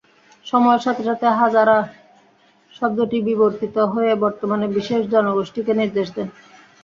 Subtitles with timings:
[0.45, 1.77] সময়ের সাথে সাথে, "হাজারা"
[2.73, 6.29] শব্দটি বিবর্তিত হয়ে বর্তমানে বিশেষ জনগোষ্ঠীকে নির্দেশ করে।